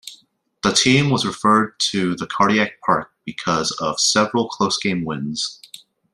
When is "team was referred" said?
0.73-1.79